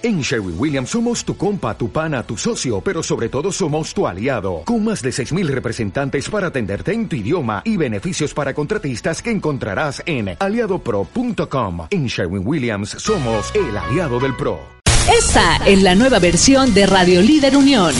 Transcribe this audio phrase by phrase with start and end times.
[0.00, 4.06] En Sherwin Williams somos tu compa, tu pana, tu socio, pero sobre todo somos tu
[4.06, 9.20] aliado, con más de 6.000 representantes para atenderte en tu idioma y beneficios para contratistas
[9.20, 11.88] que encontrarás en aliadopro.com.
[11.90, 14.60] En Sherwin Williams somos el aliado del PRO.
[15.12, 17.92] Esta es la nueva versión de Radio Líder Unión.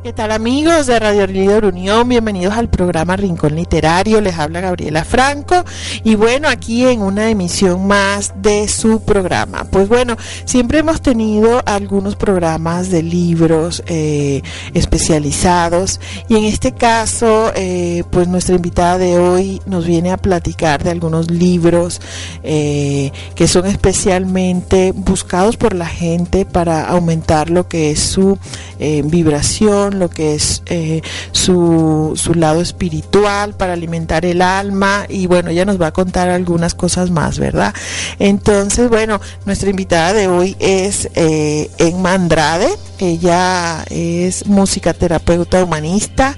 [0.08, 2.08] ¿Qué tal amigos de Radio Líder Unión?
[2.08, 4.22] Bienvenidos al programa Rincón Literario.
[4.22, 5.66] Les habla Gabriela Franco
[6.02, 9.66] y bueno, aquí en una emisión más de su programa.
[9.66, 17.52] Pues bueno, siempre hemos tenido algunos programas de libros eh, especializados y en este caso,
[17.54, 22.00] eh, pues nuestra invitada de hoy nos viene a platicar de algunos libros
[22.44, 28.40] eh, que son especialmente buscados por la gente para aumentar lo que es su
[28.80, 35.50] vibración lo que es eh, su, su lado espiritual para alimentar el alma y bueno,
[35.50, 37.74] ella nos va a contar algunas cosas más, ¿verdad?
[38.20, 46.36] Entonces, bueno, nuestra invitada de hoy es eh, Emma Andrade, ella es música terapeuta humanista,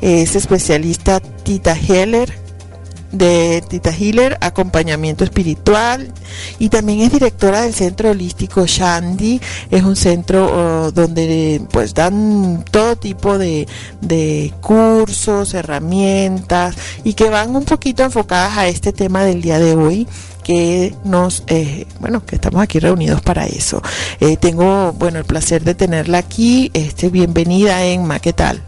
[0.00, 2.47] es especialista Tita Heller,
[3.12, 6.12] de Tita Healer, acompañamiento espiritual
[6.58, 12.64] y también es directora del centro holístico Shandy, es un centro oh, donde pues dan
[12.70, 13.66] todo tipo de,
[14.00, 19.74] de, cursos, herramientas y que van un poquito enfocadas a este tema del día de
[19.74, 20.06] hoy
[20.48, 23.82] que nos, eh, bueno, que estamos aquí reunidos para eso.
[24.18, 26.70] Eh, tengo, bueno, el placer de tenerla aquí.
[26.72, 28.62] Este, bienvenida, Emma, ¿qué tal?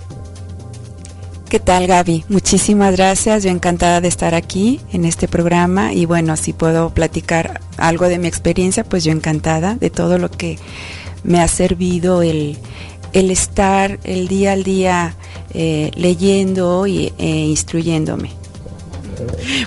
[1.51, 2.27] ¿Qué tal Gaby?
[2.29, 7.61] Muchísimas gracias, yo encantada de estar aquí en este programa y bueno, si puedo platicar
[7.77, 10.59] algo de mi experiencia, pues yo encantada de todo lo que
[11.25, 12.57] me ha servido el,
[13.13, 15.17] el estar el día al día
[15.53, 18.31] eh, leyendo y, e instruyéndome.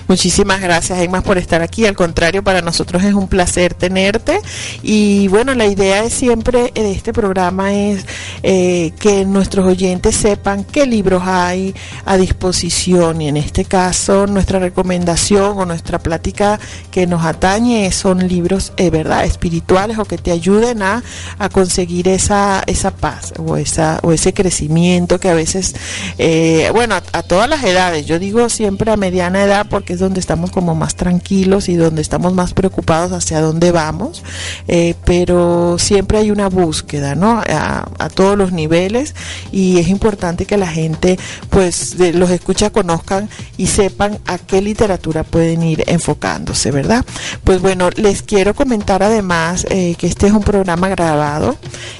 [0.08, 1.86] Muchísimas gracias, Emma, por estar aquí.
[1.86, 4.40] Al contrario, para nosotros es un placer tenerte.
[4.82, 8.06] Y bueno, la idea es siempre de este programa es
[8.42, 13.22] eh, que nuestros oyentes sepan qué libros hay a disposición.
[13.22, 16.58] Y en este caso, nuestra recomendación o nuestra plática
[16.90, 21.02] que nos atañe son libros, eh, ¿verdad?, espirituales o que te ayuden a,
[21.52, 25.74] conseguir esa, esa paz o, esa, o ese crecimiento que a veces,
[26.18, 30.20] eh, bueno, a, a todas las edades, yo digo siempre a mediana porque es donde
[30.20, 34.22] estamos como más tranquilos y donde estamos más preocupados hacia dónde vamos,
[34.68, 37.42] eh, pero siempre hay una búsqueda, ¿no?
[37.46, 37.84] A,
[38.14, 39.14] todos los niveles
[39.50, 41.18] y es importante que la gente
[41.50, 47.04] pues los escucha, conozcan y sepan a qué literatura pueden ir enfocándose, ¿verdad?
[47.42, 51.56] Pues bueno, les quiero comentar además eh, que este es un programa grabado,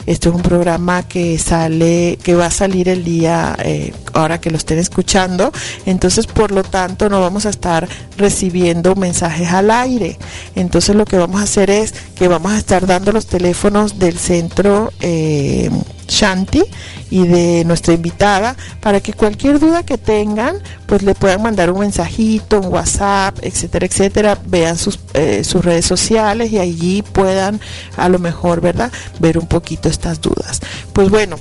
[0.06, 4.50] este es un programa que sale, que va a salir el día, eh, ahora que
[4.50, 5.52] lo estén escuchando,
[5.86, 10.18] entonces por lo tanto no vamos a estar recibiendo mensajes al aire.
[10.54, 14.18] Entonces lo que vamos a hacer es que vamos a estar dando los teléfonos del
[14.18, 15.70] centro eh,
[16.08, 16.62] Shanti
[17.10, 21.80] y de nuestra invitada para que cualquier duda que tengan pues le puedan mandar un
[21.80, 27.60] mensajito, un WhatsApp, etcétera, etcétera, vean sus, eh, sus redes sociales y allí puedan
[27.96, 30.60] a lo mejor, ¿verdad?, ver un poquito estas dudas.
[30.92, 31.36] Pues bueno,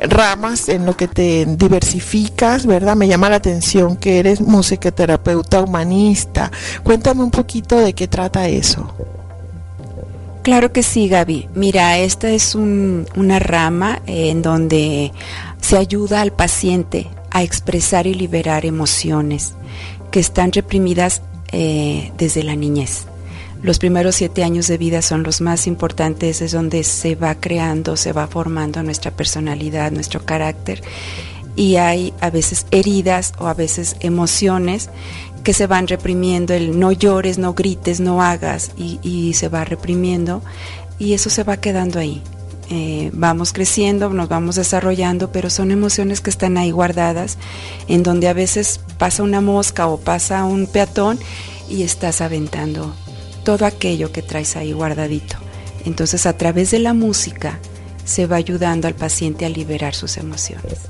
[0.00, 2.94] ramas en lo que te diversificas, ¿verdad?
[2.94, 6.52] Me llama la atención que eres musicoterapeuta humanista.
[6.84, 8.94] Cuéntame un poquito de qué trata eso.
[10.44, 11.48] Claro que sí, Gaby.
[11.54, 15.12] Mira, esta es una rama en donde
[15.60, 19.54] se ayuda al paciente a expresar y liberar emociones
[20.10, 21.22] que están reprimidas
[21.52, 23.06] eh, desde la niñez.
[23.62, 27.96] Los primeros siete años de vida son los más importantes, es donde se va creando,
[27.96, 30.82] se va formando nuestra personalidad, nuestro carácter
[31.58, 34.90] y hay a veces heridas o a veces emociones
[35.42, 40.40] que se van reprimiendo, el no llores, no grites, no hagas y, se va reprimiendo
[41.00, 42.22] y eso se va quedando ahí.
[42.70, 47.38] Eh, vamos creciendo, nos vamos desarrollando, pero son emociones que están ahí guardadas,
[47.88, 51.18] en donde a veces pasa una mosca o pasa un peatón
[51.70, 52.94] y estás aventando
[53.44, 55.36] todo aquello que traes ahí guardadito.
[55.86, 57.58] Entonces a través de la música
[58.04, 60.88] se va ayudando al paciente a liberar sus emociones.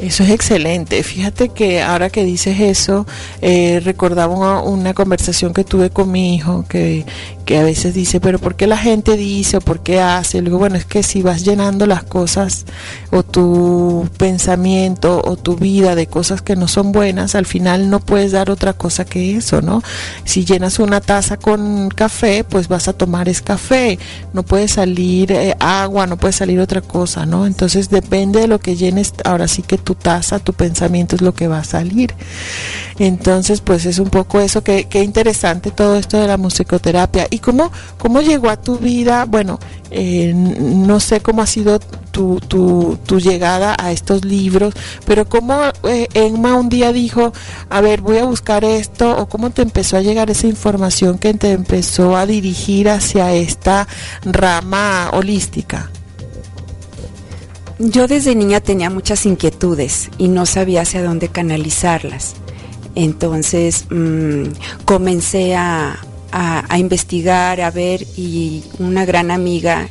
[0.00, 1.02] Eso es excelente.
[1.02, 3.06] Fíjate que ahora que dices eso,
[3.40, 7.04] eh, recordaba una, conversación que tuve con mi hijo que,
[7.48, 10.42] que, a veces dice, pero ¿por qué la gente dice o por qué hace?
[10.42, 12.66] luego, bueno, es que si vas llenando las cosas
[13.10, 18.00] o tu pensamiento o tu vida de cosas que no son buenas, al final no
[18.00, 19.82] puedes dar otra cosa que eso, ¿no?
[20.24, 23.98] Si llenas una taza con café, pues vas a tomar es café.
[24.34, 27.46] No puede salir eh, agua, no puede salir otra cosa, ¿no?
[27.46, 31.32] Entonces depende de lo que llenes, ahora sí que tu taza, tu pensamiento es lo
[31.32, 32.14] que va a salir.
[32.98, 37.28] Entonces, pues es un poco eso, que, interesante todo esto de la musicoterapia.
[37.30, 39.24] ¿Y cómo, cómo llegó a tu vida?
[39.24, 39.58] Bueno,
[39.90, 44.74] eh, no sé cómo ha sido tu, tu, llegada a estos libros,
[45.06, 47.32] pero cómo eh, Emma un día dijo,
[47.70, 51.34] a ver, voy a buscar esto, o cómo te empezó a llegar esa información que
[51.34, 53.86] te empezó a dirigir hacia esta
[54.24, 55.90] rama holística.
[57.78, 62.34] Yo desde niña tenía muchas inquietudes y no sabía hacia dónde canalizarlas.
[62.96, 64.46] Entonces mm,
[64.84, 65.96] comencé a,
[66.78, 69.88] investigar, a ver y una gran amiga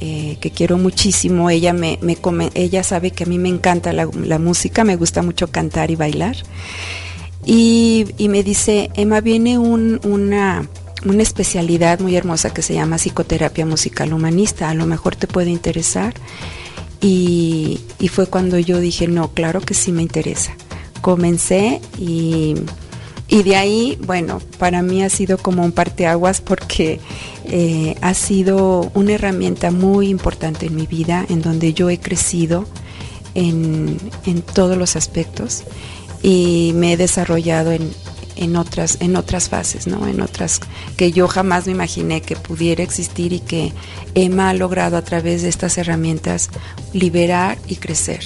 [0.00, 2.16] eh, que quiero muchísimo, ella, me, me
[2.54, 6.36] ella sabe que a mí me encanta la, música, me gusta mucho cantar y bailar.
[7.44, 10.68] Y, me dice, Emma, viene una,
[11.04, 15.50] una especialidad muy hermosa que se llama psicoterapia musical humanista, a lo mejor te puede
[15.50, 16.14] interesar.
[17.00, 17.80] Y,
[18.12, 20.52] fue cuando yo dije, no, claro que sí me interesa.
[21.00, 22.54] Comencé y,
[23.28, 26.98] de ahí, bueno, para mí ha sido como un parteaguas porque
[27.44, 32.66] eh, ha sido una herramienta muy importante en mi vida, en donde yo he crecido
[33.34, 35.64] en, en todos los aspectos
[36.22, 37.90] y me he desarrollado en,
[38.38, 40.06] en otras, en otras fases, ¿no?
[40.06, 40.60] En otras
[40.96, 43.72] que yo jamás me imaginé que pudiera existir y que
[44.14, 46.48] Emma ha logrado a través de estas herramientas
[46.92, 48.24] liberar y crecer.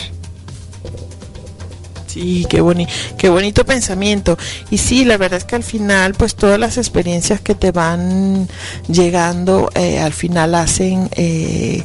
[2.13, 2.87] Sí, qué, boni
[3.17, 4.37] qué bonito pensamiento.
[4.71, 8.49] Y sí, la verdad es que al final, pues todas las experiencias que te van
[8.87, 11.83] llegando, eh, al final hacen eh,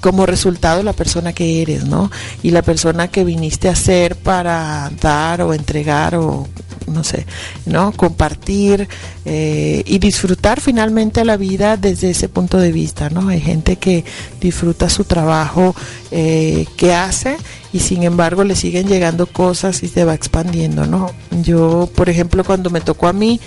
[0.00, 2.10] como resultado la persona que eres, ¿no?
[2.42, 6.48] Y la persona que viniste a ser para dar o entregar o
[6.86, 7.26] no sé,
[7.66, 7.92] ¿no?
[7.92, 8.88] Compartir
[9.24, 13.28] eh, y disfrutar finalmente la vida desde ese punto de vista, ¿no?
[13.28, 14.04] Hay gente que
[14.40, 15.74] disfruta su trabajo
[16.10, 17.36] eh, que hace
[17.72, 21.10] y sin embargo le siguen llegando cosas y se va expandiendo, ¿no?
[21.42, 23.40] Yo, por ejemplo, cuando me tocó a mí,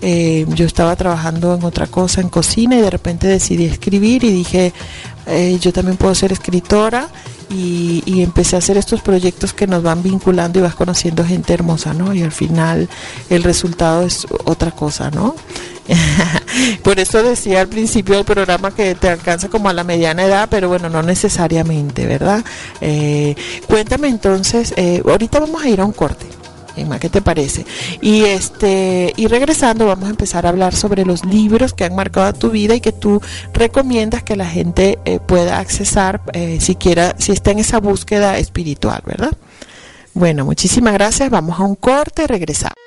[0.00, 4.32] eh, yo estaba trabajando en otra cosa, en cocina, y de repente decidí escribir y
[4.32, 4.72] dije,
[5.60, 7.08] yo también puedo ser escritora
[7.52, 11.92] y, empecé a hacer estos proyectos que nos van vinculando y vas conociendo gente hermosa,
[11.92, 12.14] ¿no?
[12.14, 12.88] Y al final
[13.30, 15.34] el resultado es otra cosa, ¿no?
[16.82, 20.48] Por eso decía al principio del programa que te alcanza como a la mediana edad,
[20.50, 22.44] pero bueno, no necesariamente, ¿verdad?
[22.80, 23.34] Eh,
[23.66, 26.41] cuéntame entonces, eh, ahorita vamos a ir a un corte.
[26.76, 27.64] Emma, ¿qué te parece?
[28.00, 32.32] Y este y regresando vamos a empezar a hablar sobre los libros que han marcado
[32.32, 33.20] tu vida y que tú
[33.52, 38.38] recomiendas que la gente eh, pueda accesar eh, si quiera, si está en esa búsqueda
[38.38, 39.36] espiritual, ¿verdad?
[40.14, 41.30] Bueno, muchísimas gracias.
[41.30, 42.81] Vamos a un corte regresamos.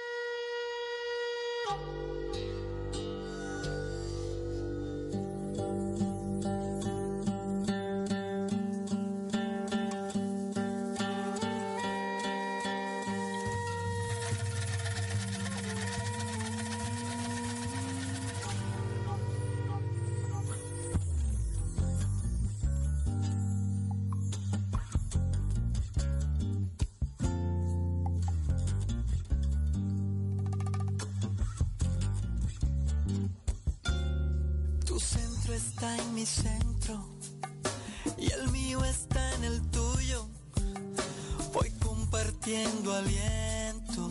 [42.96, 44.08] Aliento,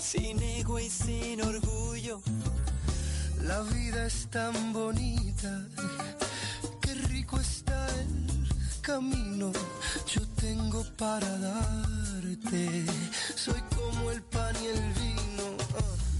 [0.00, 2.20] sin ego y sin orgullo.
[3.44, 5.64] La vida es tan bonita,
[6.82, 8.48] qué rico está el
[8.82, 9.52] camino.
[10.06, 12.84] Yo tengo para darte,
[13.36, 15.56] soy como el pan y el vino.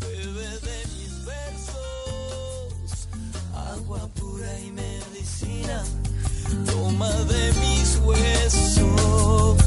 [0.00, 3.09] Bebe de mis versos,
[3.55, 5.83] agua pura y medicina.
[6.67, 9.59] Toma de mis huesos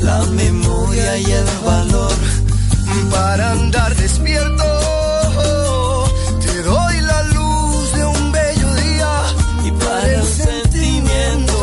[0.00, 2.16] la memoria y el valor
[3.10, 4.64] para andar despierto.
[6.40, 9.22] Te doy la luz de un bello día
[9.64, 11.58] y para el sentimiento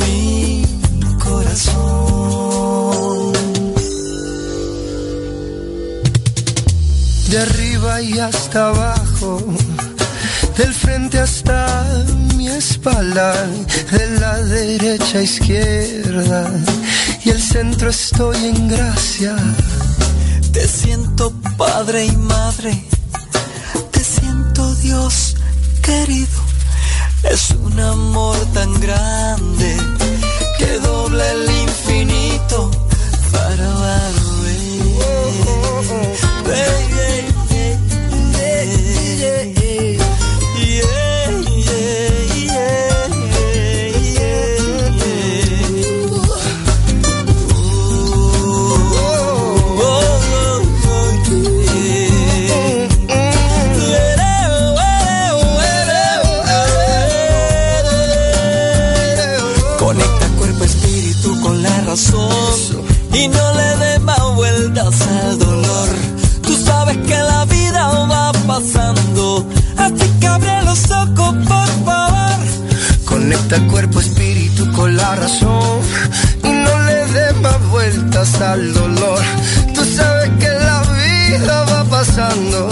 [0.00, 0.64] mi
[1.22, 1.72] corazón.
[7.30, 9.38] De arriba y hasta abajo,
[10.56, 11.82] del frente hasta
[12.56, 13.46] espalda,
[13.90, 16.50] de la derecha a izquierda
[17.24, 19.36] y el centro estoy en gracia.
[20.52, 22.84] Te siento padre y madre,
[23.90, 25.36] te siento Dios
[25.82, 26.42] querido.
[27.24, 29.76] Es un amor tan grande
[30.58, 32.70] que dobla el infinito
[33.32, 33.84] para
[36.54, 37.33] Conecta
[73.44, 75.80] Conecta cuerpo, espíritu con la razón
[76.42, 79.20] y no le dé más vueltas al dolor.
[79.74, 82.70] Tú sabes que la vida va pasando,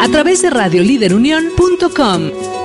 [0.00, 2.59] A través de radioliderunión.com.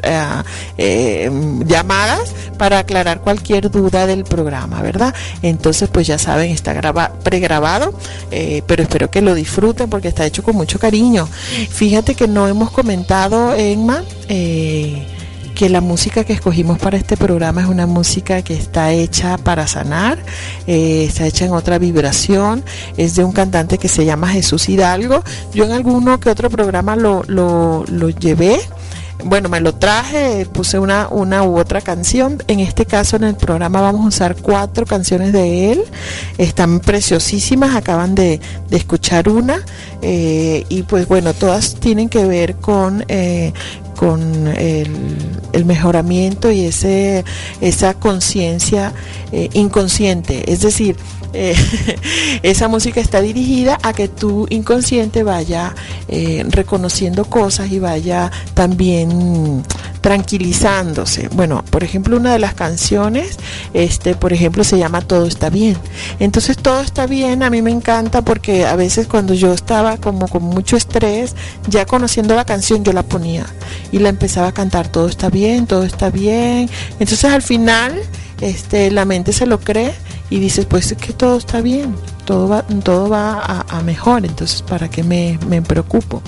[0.03, 0.43] eh,
[0.77, 1.31] eh,
[1.65, 5.13] llamadas para aclarar cualquier duda del programa, ¿verdad?
[5.41, 7.93] Entonces, pues ya saben, está graba pregrabado,
[8.31, 11.27] eh, pero espero que lo disfruten porque está hecho con mucho cariño.
[11.69, 15.07] Fíjate que no hemos comentado, Emma, eh,
[15.55, 19.67] que la música que escogimos para este programa es una música que está hecha para
[19.67, 20.17] sanar,
[20.65, 22.63] está hecha en otra vibración,
[22.95, 25.21] es de un cantante que se llama Jesús Hidalgo.
[25.53, 28.59] Yo en alguno que otro programa lo, lo, lo llevé
[29.23, 32.41] bueno, me lo traje, puse una, una u otra canción.
[32.47, 35.83] En este caso, en el programa vamos a usar cuatro canciones de él.
[36.37, 39.63] Están preciosísimas, acaban de, de escuchar una.
[40.01, 43.53] eh, y pues bueno, todas tienen que ver con, eh,
[43.99, 47.25] con el, mejoramiento y ese,
[47.59, 48.93] esa conciencia
[49.33, 50.49] eh, inconsciente.
[50.49, 50.95] Es decir,
[51.33, 51.53] eh,
[52.43, 55.75] esa música está dirigida a que tu inconsciente vaya
[56.07, 59.63] eh, reconociendo cosas y vaya también
[60.01, 61.27] tranquilizándose.
[61.33, 63.37] Bueno, por ejemplo, una de las canciones,
[63.73, 65.77] este, por ejemplo, se llama Todo está bien.
[66.19, 70.27] Entonces, Todo está bien, a mí me encanta porque a veces cuando yo estaba como
[70.27, 71.35] con mucho estrés,
[71.67, 73.45] ya conociendo la canción, yo la ponía
[73.91, 76.69] y la empezaba a cantar, Todo está bien, todo está bien.
[76.99, 78.01] Entonces, al final,
[78.41, 79.93] este, la mente se lo cree
[80.29, 84.61] y dices, pues es que todo está bien, todo va, todo va a, mejor, entonces
[84.61, 86.21] ¿para qué me, preocupo?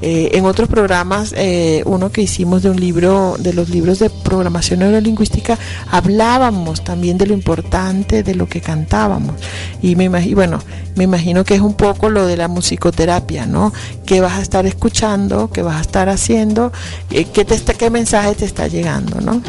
[0.00, 4.08] Eh, en otros programas, eh, uno que hicimos de un libro, de los libros de
[4.08, 5.58] programación neurolingüística,
[5.90, 9.34] hablábamos también de lo importante de lo que cantábamos.
[9.82, 10.60] Y me imagino, bueno,
[10.96, 13.72] me imagino que es un poco lo de la musicoterapia, ¿no?
[14.06, 15.50] ¿Qué vas a estar escuchando?
[15.50, 16.72] ¿Qué vas a estar haciendo?
[17.10, 19.42] Eh, ¿Qué, te está, qué mensaje te está llegando, ¿no?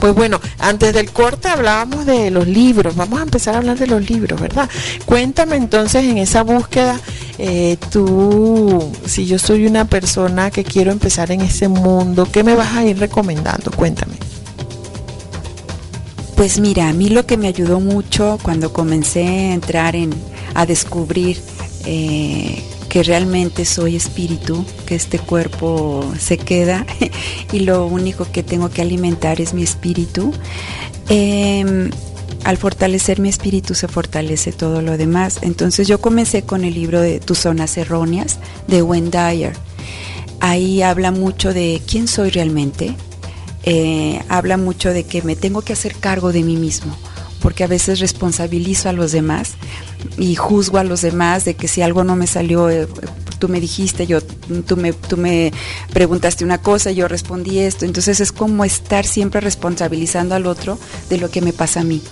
[0.00, 3.86] Pues bueno, antes del corte hablábamos de los libros, vamos a empezar a hablar de
[3.86, 4.68] los libros, ¿verdad?
[5.04, 7.00] Cuéntame entonces en esa búsqueda,
[7.38, 12.54] eh, tú, si yo soy una persona que quiero empezar en ese mundo, ¿qué me
[12.54, 13.70] vas a ir recomendando?
[13.70, 14.14] Cuéntame.
[16.36, 20.12] Pues mira, a mí lo que me ayudó mucho cuando comencé a entrar en,
[20.54, 21.40] a descubrir
[21.86, 22.62] eh,
[22.94, 26.86] que realmente soy espíritu, que este cuerpo se queda
[27.52, 30.32] y lo único que tengo que alimentar es mi espíritu.
[31.08, 31.90] Em,
[32.44, 35.40] al fortalecer mi espíritu se fortalece todo lo demás.
[35.42, 39.54] Entonces yo comencé con el libro de Tus zonas erróneas de Wayne Dyer.
[40.38, 42.94] Ahí habla mucho de quién soy realmente.
[43.64, 46.96] Eh, habla mucho de que me tengo que hacer cargo de mí mismo
[47.44, 49.50] porque a veces responsabilizo a los demás
[50.16, 52.86] y juzgo a los demás de que si algo no me salió, eh,
[53.38, 55.52] tú me dijiste, yo, tú, me, tú me
[55.92, 57.84] preguntaste una cosa, yo respondí esto.
[57.84, 60.78] Entonces es como estar siempre responsabilizando al otro
[61.10, 62.02] de lo que me pasa a mí.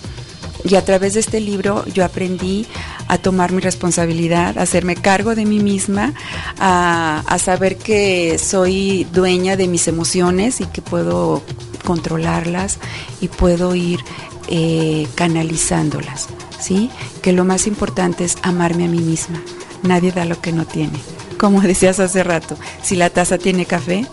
[0.64, 2.66] Y a través de este libro yo aprendí
[3.08, 6.14] a tomar mi responsabilidad, a hacerme cargo de mí misma,
[6.58, 11.42] a, a, saber que soy dueña de mis emociones y que puedo
[11.84, 12.78] controlarlas
[13.20, 14.00] y puedo ir
[14.48, 16.28] eh, canalizándolas,
[16.62, 16.90] ¿sí?
[17.20, 19.42] Que lo más importante es amarme a mí misma.
[19.82, 20.98] Nadie da lo que no tiene.
[21.38, 24.06] Como decías hace rato, si la taza tiene café,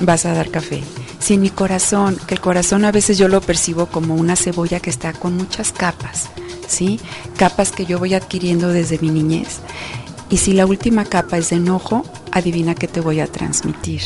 [0.00, 0.82] vas a dar café.
[1.20, 4.80] Si en mi corazón, que el corazón a veces yo lo percibo como una cebolla
[4.80, 6.28] que está con muchas capas,
[6.66, 7.00] ¿sí?
[7.36, 9.60] Capas que yo voy adquiriendo desde mi niñez.
[10.28, 14.02] Y si la última capa es de enojo, adivina qué te voy a transmitir.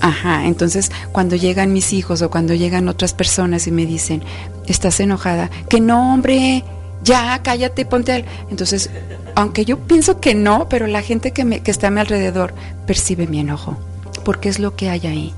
[0.00, 4.24] Ajá, entonces cuando llegan mis hijos o cuando llegan otras personas y me dicen,
[4.66, 5.48] ¿estás enojada?
[5.68, 6.64] Que no, hombre,
[7.02, 8.24] ya, cállate, ponte al...
[8.50, 8.90] Entonces,
[9.34, 12.54] aunque yo pienso que no, pero la gente que, me, que está a mi alrededor
[12.86, 13.76] percibe mi enojo,
[14.24, 15.34] porque es lo que hay ahí.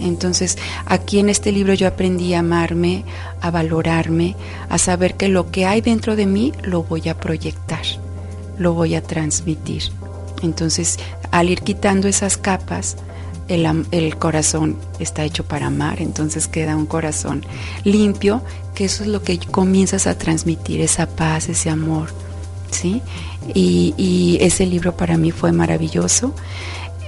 [0.00, 3.04] Entonces, aquí en este libro yo aprendí a amarme,
[3.40, 4.36] a valorarme,
[4.68, 7.82] a saber que lo que hay dentro de mí lo voy a proyectar,
[8.58, 9.84] lo voy a transmitir.
[10.42, 10.98] Entonces,
[11.30, 12.96] al ir quitando esas capas,
[13.48, 17.44] el, corazón está hecho para amar, entonces queda un corazón
[17.84, 18.42] limpio,
[18.74, 22.10] que eso es lo que comienzas a transmitir, esa paz, ese amor,
[22.70, 23.02] ¿sí?
[23.54, 26.34] Y, ese libro para mí fue maravilloso.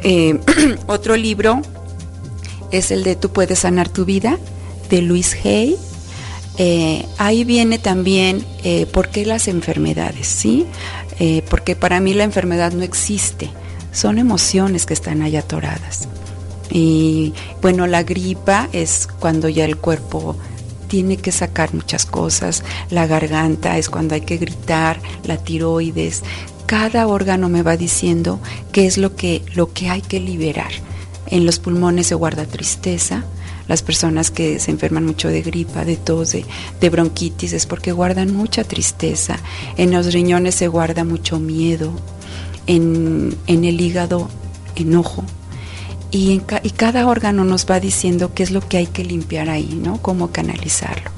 [0.03, 0.40] Eh,
[0.87, 1.61] otro libro
[2.70, 4.38] es el de Tú puedes sanar tu vida,
[4.88, 5.76] de Luis Hay.
[6.59, 10.66] Eh, ahí viene también eh, por qué las enfermedades, ¿sí?
[11.50, 13.50] porque para mí la enfermedad no existe,
[13.92, 16.09] son emociones que están ahí atoradas.
[16.70, 20.37] Y bueno, la gripa es cuando ya el cuerpo
[20.88, 26.22] tiene que sacar muchas cosas, la garganta es cuando hay que gritar, la tiroides,
[26.66, 28.40] cada órgano me va diciendo
[28.72, 30.70] qué es lo que, lo que hay que liberar.
[31.26, 33.24] En los pulmones se guarda tristeza,
[33.68, 38.35] las personas que se enferman mucho de gripa, de tos, de, bronquitis, es porque guardan
[38.35, 39.38] mucha tristeza.
[39.76, 41.92] En los riñones se guarda mucho miedo,
[42.66, 44.28] en, en el hígado
[44.74, 45.24] enojo,
[46.11, 46.40] y,
[46.77, 50.01] cada órgano nos va diciendo qué es lo que hay que limpiar ahí, ¿no?
[50.03, 51.11] Cómo canalizarlo.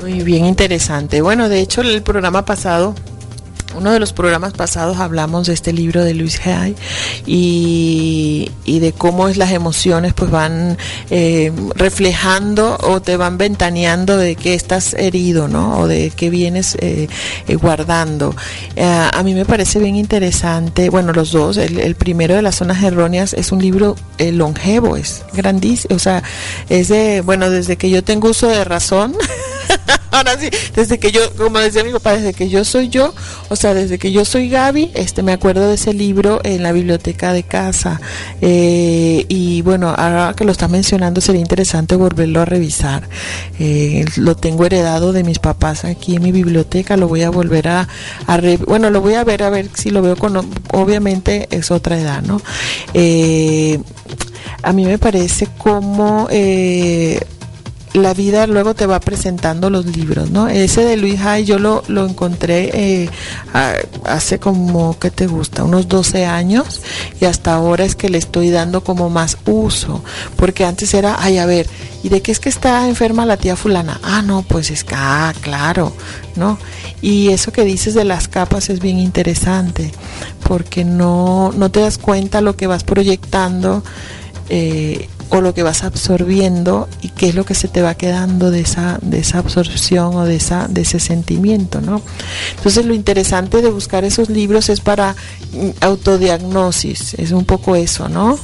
[0.00, 1.22] Muy bien, interesante.
[1.22, 2.94] Bueno, de hecho, el programa pasado
[3.76, 6.74] uno de los programas pasados hablamos de este libro de Luis Hay
[7.26, 10.76] y, de cómo es las emociones pues van
[11.10, 15.78] eh, reflejando o te van ventaneando de que estás herido, ¿no?
[15.78, 17.08] O de que vienes eh,
[17.46, 18.34] eh, guardando.
[18.76, 23.34] a mí me parece bien interesante, bueno, los dos, el, primero de las zonas erróneas
[23.34, 26.24] es un libro longevo, es grandísimo, o sea,
[26.68, 29.14] es de, bueno, desde que yo tengo uso de razón.
[30.12, 33.14] Ahora sí, desde que yo, como decía mi papá, desde que yo soy yo,
[33.48, 36.72] o sea, desde que yo soy Gaby, este, me acuerdo de ese libro en la
[36.72, 38.00] biblioteca de casa.
[38.40, 43.08] Eh, y bueno, ahora que lo está mencionando, sería interesante volverlo a revisar.
[43.58, 47.68] Eh, lo tengo heredado de mis papás aquí en mi biblioteca, lo voy a volver
[47.68, 47.88] a,
[48.26, 50.36] a bueno, lo voy a ver a ver si lo veo con,
[50.72, 52.40] obviamente es otra edad, ¿no?
[52.92, 53.80] Eh,
[54.62, 57.20] a mí me parece como eh,
[57.94, 60.48] la vida luego te va presentando los libros, ¿no?
[60.48, 63.10] Ese de Luis Hay yo lo, lo encontré eh,
[64.04, 65.64] hace como, ¿qué te gusta?
[65.64, 66.80] Unos 12 años
[67.20, 70.02] y hasta ahora es que le estoy dando como más uso,
[70.36, 71.68] porque antes era, ay, a ver,
[72.02, 74.00] ¿y de qué es que está enferma la tía fulana?
[74.02, 75.92] Ah, no, pues es que, ah, claro,
[76.36, 76.58] ¿no?
[77.02, 79.92] Y eso que dices de las capas es bien interesante,
[80.48, 83.84] porque no, no te das cuenta lo que vas proyectando.
[84.48, 88.50] Eh, o lo que vas absorbiendo y qué es lo que se te va quedando
[88.50, 92.02] de esa, de esa absorción o de, esa, de ese sentimiento, ¿no?
[92.58, 95.16] Entonces lo interesante de buscar esos libros es para
[95.52, 98.38] mm, autodiagnosis, es un poco eso, ¿no?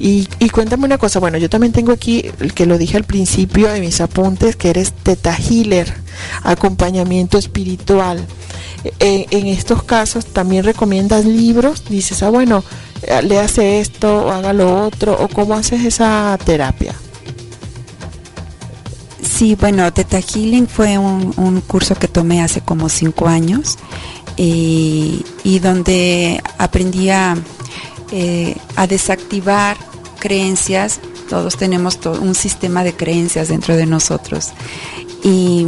[0.00, 3.04] Y, y, cuéntame una cosa, bueno, yo también tengo aquí, el que lo dije al
[3.04, 5.94] principio de mis apuntes, que eres teta healer,
[6.42, 8.26] acompañamiento espiritual.
[8.84, 12.62] Eh, en estos casos también recomiendas libros, dices, ah, bueno,
[13.02, 16.94] eh, le hace esto o haga lo otro o cómo haces esa terapia?
[19.22, 23.78] Sí, bueno, Teta Healing fue un, curso que tomé hace como cinco años
[24.36, 25.24] y,
[25.60, 27.36] donde aprendí a,
[28.12, 29.76] eh, a desactivar
[30.20, 31.00] creencias.
[31.28, 34.52] Todos tenemos todo, un sistema de creencias dentro de nosotros.
[35.24, 35.66] Y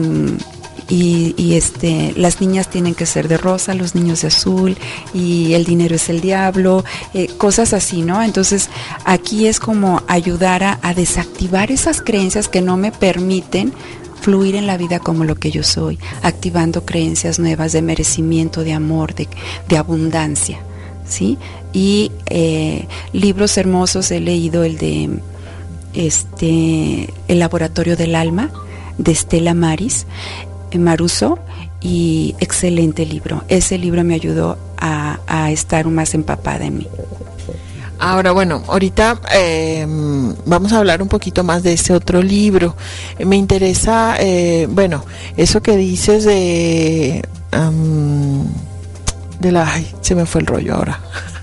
[0.89, 4.77] y, este, las niñas tienen que ser de rosa, los niños de azul
[5.13, 8.23] y el dinero es el diablo, eh, cosas así, ¿no?
[8.23, 8.69] Entonces
[9.05, 13.73] aquí es como ayudar a, desactivar esas creencias que no me permiten
[14.21, 18.73] fluir en la vida como lo que yo soy, activando creencias nuevas de merecimiento, de
[18.73, 20.59] amor, de, abundancia,
[21.07, 21.37] ¿sí?
[21.73, 25.11] Y eh, libros hermosos he leído el de
[25.93, 28.51] este El Laboratorio del Alma
[28.99, 30.07] de Estela Maris.
[30.79, 31.39] Maruso
[31.81, 33.45] y excelente libro.
[33.49, 35.19] Ese libro me ayudó a,
[35.51, 36.89] estar más empapada en mí.
[37.99, 42.77] Ahora, bueno, ahorita em, vamos a hablar un poquito más de ese otro libro.
[43.25, 45.05] Me interesa, eh, bueno,
[45.37, 47.23] eso que dices de...
[49.41, 49.73] de la...
[49.73, 51.01] Ay, se me fue el rollo ahora.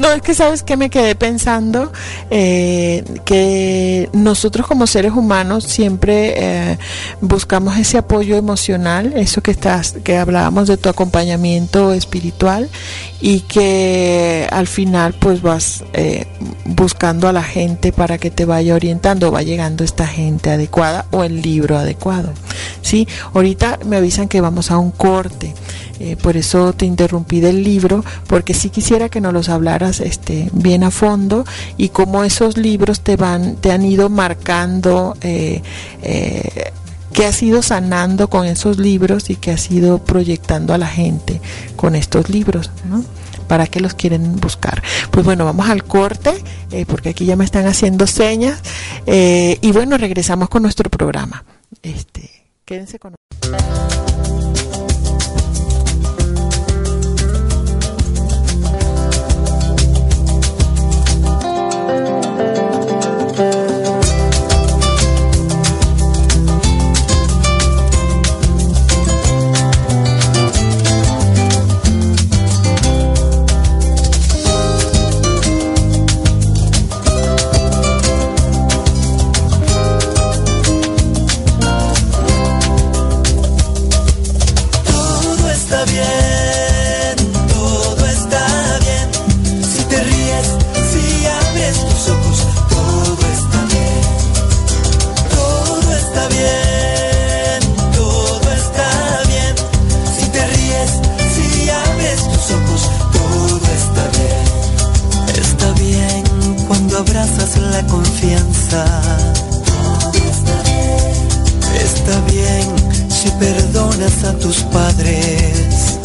[0.00, 1.92] No, es que sabes que me quedé pensando
[2.30, 6.78] eh, que nosotros como seres humanos siempre eh,
[7.20, 12.70] buscamos ese apoyo emocional, eso que estás, que hablábamos de tu acompañamiento espiritual
[13.20, 16.26] y que al final pues vas eh,
[16.64, 21.24] buscando a la gente para que te vaya orientando, va llegando esta gente adecuada o
[21.24, 22.32] el libro adecuado.
[22.80, 25.52] Sí, ahorita me avisan que vamos a un corte.
[26.00, 30.48] Eh, por eso te interrumpí del libro, porque sí quisiera que nos los hablaras este,
[30.54, 31.44] bien a fondo
[31.76, 35.60] y cómo esos libros te van, te han ido marcando, eh,
[36.02, 36.72] eh,
[37.12, 41.38] que has ido sanando con esos libros y que has ido proyectando a la gente
[41.76, 43.04] con estos libros, ¿no?
[43.46, 44.82] para que los quieren buscar.
[45.10, 46.32] Pues bueno, vamos al corte,
[46.86, 48.60] porque aquí ya me están haciendo señas.
[49.06, 51.44] y bueno, regresamos con nuestro programa.
[51.82, 52.30] Este,
[52.64, 53.99] quédense con nosotros.
[106.80, 108.84] cuando abrazas la confianza.
[111.78, 112.66] Está bien
[113.10, 115.98] si perdonas a tus padres.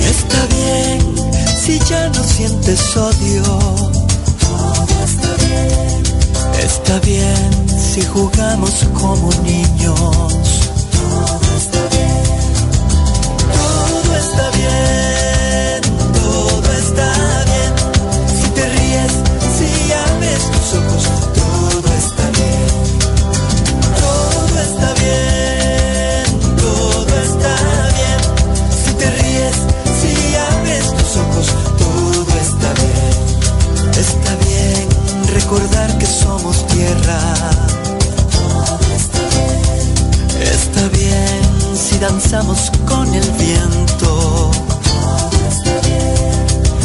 [0.00, 1.14] Está bien
[1.64, 3.44] si ya no sientes odio.
[6.60, 10.69] Está bien si jugamos como niños.
[42.00, 44.50] danzamos con el viento.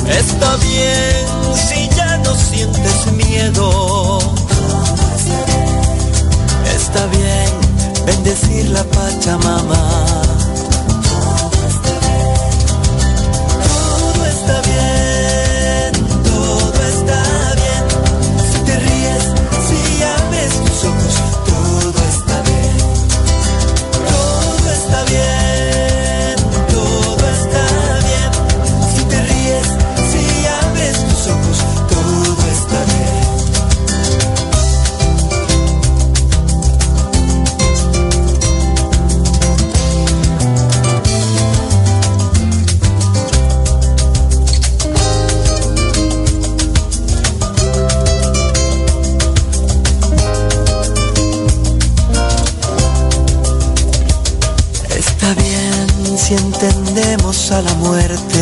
[0.09, 1.25] Está bien,
[1.55, 4.19] si ya no sientes miedo.
[6.75, 10.54] Está bien, está bien bendecir la Pachamama.
[57.55, 58.34] Entendemos a la muerte.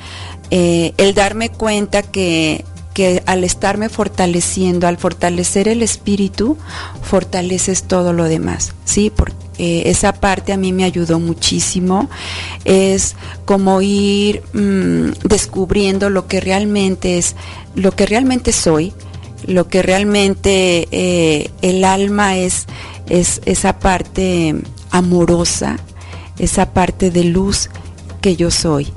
[0.50, 2.66] eh, el darme cuenta que,
[2.96, 6.58] que al estarme fortaleciendo, al fortalecer el espíritu,
[7.04, 9.12] fortaleces todo lo demás, ¿sí?
[9.16, 12.10] Porque eh, esa parte a mí me ayudó muchísimo.
[12.64, 13.16] Es
[13.46, 17.36] como ir mmm, descubriendo lo que realmente es,
[17.76, 18.94] lo que realmente soy,
[19.48, 22.68] lo que realmente eh, el alma es,
[23.10, 24.56] es esa parte
[24.92, 25.78] amorosa,
[26.38, 27.70] esa parte de luz
[28.22, 28.88] que yo soy.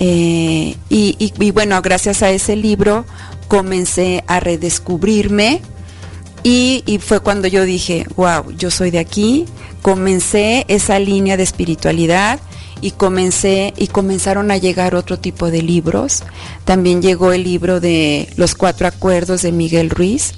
[0.00, 3.04] Eh, y, bueno, gracias a ese libro
[3.48, 5.60] comencé a redescubrirme
[6.44, 9.46] y, fue cuando yo dije, wow, yo soy de aquí,
[9.82, 12.38] comencé esa línea de espiritualidad
[12.80, 16.22] y comencé y comenzaron a llegar otro tipo de libros.
[16.64, 20.34] También llegó el libro de Los cuatro acuerdos de Miguel Ruiz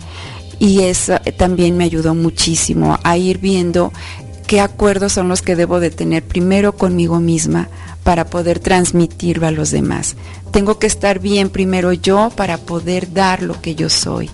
[0.59, 3.93] y eso también me ayudó muchísimo a ir viendo
[4.47, 7.69] qué acuerdos son los que debo de tener primero conmigo misma
[8.03, 10.17] para poder transmitirlo a los demás.
[10.51, 14.29] Tengo que estar bien primero yo para poder dar lo que yo soy,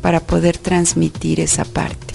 [0.00, 2.05] para poder transmitir esa parte.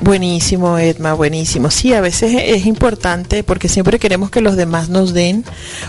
[0.00, 1.70] Buenísimo, Edma, buenísimo.
[1.70, 5.44] Sí, a veces es importante porque siempre queremos que los demás nos den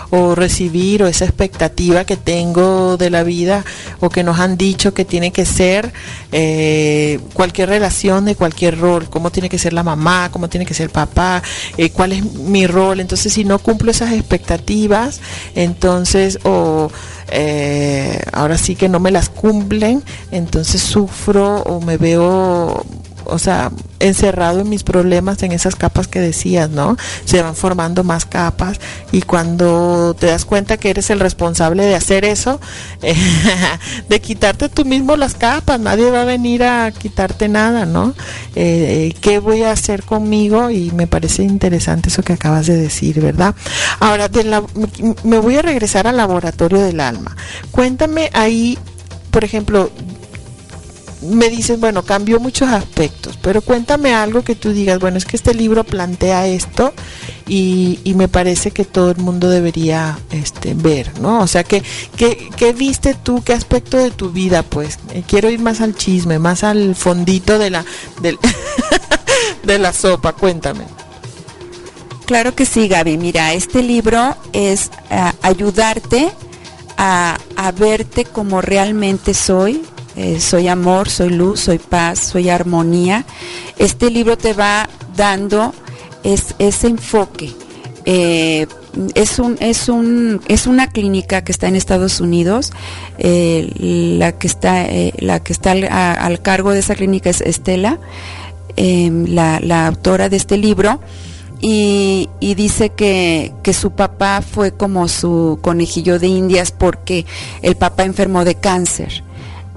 [0.09, 3.63] o recibir o esa expectativa que tengo de la vida
[3.99, 5.93] o que nos han dicho que tiene que ser
[6.31, 10.73] eh, cualquier relación de cualquier rol, cómo tiene que ser la mamá, cómo tiene que
[10.73, 11.41] ser el papá,
[11.77, 12.99] eh, cuál es mi rol.
[12.99, 15.21] Entonces, si no cumplo esas expectativas,
[15.55, 16.91] entonces o...
[17.31, 22.83] Eh, ahora sí que no me las cumplen, entonces sufro o me veo
[23.31, 26.97] o sea, encerrado en mis problemas, en esas capas que decías, ¿no?
[27.25, 28.79] Se van formando más capas
[29.11, 32.59] y cuando te das cuenta que eres el responsable de hacer eso,
[34.09, 38.13] de quitarte tú mismo las capas, nadie va a venir a quitarte nada, ¿no?
[38.55, 40.69] Eh, ¿Qué voy a hacer conmigo?
[40.69, 43.55] Y me parece interesante eso que acabas de decir, ¿verdad?
[43.99, 44.63] Ahora, de la,
[45.23, 47.35] me voy a regresar al laboratorio del alma.
[47.71, 48.77] Cuéntame ahí,
[49.31, 49.91] por ejemplo,
[51.21, 55.35] me dices, bueno, cambió muchos aspectos, pero cuéntame algo que tú digas, bueno, es que
[55.35, 56.93] este libro plantea esto
[57.47, 61.39] y, me parece que todo el mundo debería este, ver, ¿no?
[61.39, 61.83] O sea, ¿qué,
[62.15, 64.61] qué, viste tú, qué aspecto de tu vida?
[64.63, 67.85] Pues eh, quiero ir más al chisme, más al fondito de la,
[69.63, 70.83] de la sopa, cuéntame.
[72.25, 73.17] Claro que sí, Gaby.
[73.17, 76.31] Mira, este libro es eh, ayudarte
[76.97, 79.81] a, a verte como realmente soy,
[80.19, 83.23] eh, soy amor, soy luz, soy paz, soy armonía.
[83.77, 85.73] Este libro te va dando
[86.23, 87.53] ese enfoque.
[88.03, 88.67] Eh,
[89.15, 92.73] es, un, es, un, es una clínica que está en Estados Unidos.
[93.17, 93.71] Eh,
[94.19, 94.81] la que está,
[96.25, 97.97] al, cargo de esa clínica es Estela,
[98.75, 100.99] la, autora de este libro.
[101.61, 107.25] Y, dice que, su papá fue como su conejillo de indias porque
[107.61, 109.23] el papá enfermó de cáncer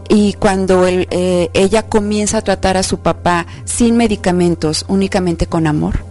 [0.09, 6.05] y cuando eh, ella comienza a tratar a su papá sin medicamentos, únicamente con amor,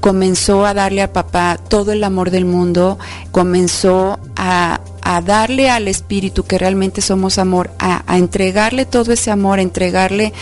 [0.00, 2.98] comenzó a darle al papá todo el amor del mundo,
[3.30, 4.80] comenzó a,
[5.24, 10.32] darle al espíritu que realmente somos amor, a, entregarle todo ese amor, a entregarle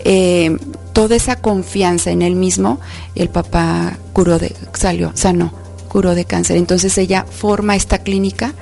[0.00, 0.56] eh,
[0.92, 2.80] toda esa confianza en él mismo,
[3.14, 5.52] el papá curó de, salió, sanó,
[5.88, 6.56] curó de cáncer.
[6.56, 8.54] Entonces ella forma esta clínica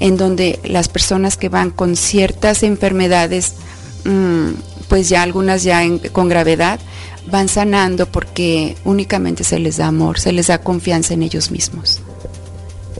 [0.00, 3.54] en donde las personas que van con ciertas enfermedades,
[4.04, 4.48] mm,
[4.88, 5.82] pues ya algunas ya
[6.12, 6.80] con gravedad,
[7.30, 12.00] van sanando porque únicamente se les da amor, se les da confianza en ellos mismos.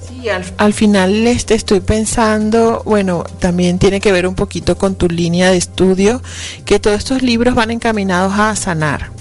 [0.09, 5.09] Sí, al, final este, estoy pensando, bueno, también tiene que ver un poquito con tu
[5.09, 6.21] línea de estudio,
[6.65, 9.18] que todos estos libros van encaminados a sanar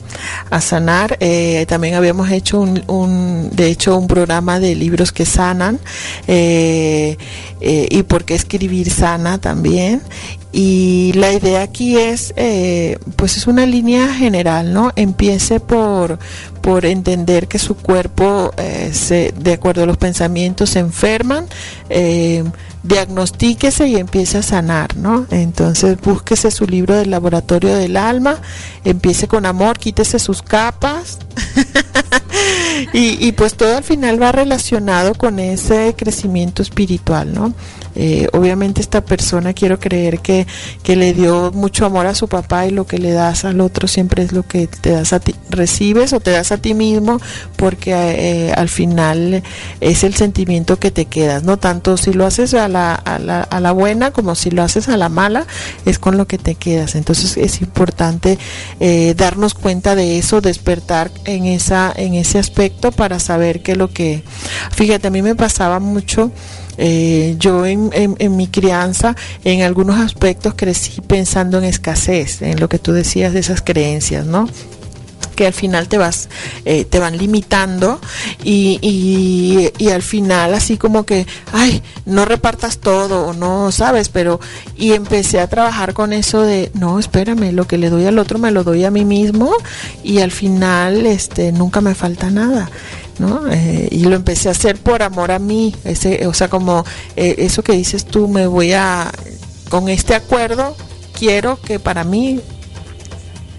[0.50, 1.18] a sanar.
[1.20, 5.80] Eh, también habíamos hecho un, de hecho, un programa de libros que sanan
[6.28, 7.18] eh,
[7.62, 10.02] eh, y por qué escribir sana también.
[10.52, 12.34] Y la idea aquí es,
[13.16, 14.92] pues es una línea general, ¿no?
[14.96, 16.20] Empiece por,
[16.62, 18.54] por entender que su cuerpo,
[18.92, 21.46] se, de acuerdo a los pensamientos, se enferman
[22.88, 25.26] diagnostíquese y empiece a sanar, ¿no?
[25.30, 28.38] Entonces búsquese su libro del laboratorio del alma,
[28.84, 31.20] empiece con amor, quítese sus capas
[32.94, 37.54] y, pues todo al final va relacionado con ese crecimiento espiritual, ¿no?
[38.00, 40.46] Eh, obviamente esta persona quiero creer que,
[40.84, 43.88] que, le dio mucho amor a su papá y lo que le das al otro
[43.88, 47.20] siempre es lo que te das a ti, recibes o te das a ti mismo
[47.56, 49.42] porque eh, al final
[49.82, 53.42] es el sentimiento que te quedas, no tanto si lo haces a la, a la,
[53.42, 55.48] a la buena como si lo haces a la mala,
[55.86, 56.94] es con lo que te quedas.
[56.94, 58.38] Entonces es importante
[58.80, 63.78] eh, darnos cuenta de eso, despertar en, esa, en ese aspecto para saber qué es
[63.78, 64.24] lo que...
[64.72, 66.32] Fíjate, a mí me pasaba mucho
[66.78, 67.90] eh, yo en,
[68.36, 73.40] mi crianza, en algunos aspectos crecí pensando en escasez, en lo que tú decías de
[73.40, 74.48] esas creencias, ¿no?
[75.36, 76.30] que al final te vas
[76.66, 78.02] eh, te van limitando
[78.44, 84.40] y, y, al final así como que ay no repartas todo no sabes pero
[84.76, 88.40] y empecé a trabajar con eso de no espérame lo que le doy al otro
[88.40, 89.52] me lo doy a mí mismo
[90.04, 92.70] y al final este nunca me falta nada
[93.20, 93.52] ¿no?
[93.52, 97.36] Eh, y lo empecé a hacer por amor a mí, ese, o sea, como eh,
[97.40, 99.12] eso que dices tú, me voy a,
[99.70, 100.76] con este acuerdo,
[101.18, 102.40] quiero que para mí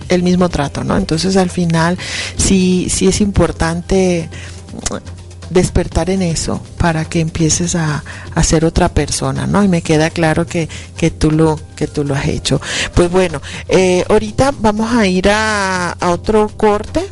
[0.09, 0.97] el mismo trato, ¿no?
[0.97, 1.99] Entonces al final
[2.37, 4.29] sí, sí es importante
[5.51, 8.05] despertar en eso para que empieces a,
[8.35, 9.63] a, ser otra persona, ¿no?
[9.65, 12.61] Y me queda claro que, que, tú, lo, que tú lo has hecho.
[12.95, 17.07] Pues bueno, eh, ahorita vamos a ir a, a otro corte,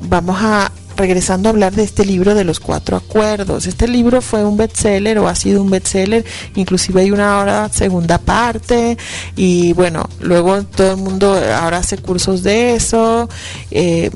[0.00, 3.66] vamos a regresando a hablar de este libro de los cuatro acuerdos.
[3.66, 6.24] Este libro fue un bestseller o ha sido un bestseller,
[6.54, 8.96] inclusive hay una ahora segunda parte
[9.36, 13.28] y bueno, luego todo el mundo ahora hace cursos de eso.
[13.70, 14.10] Eh,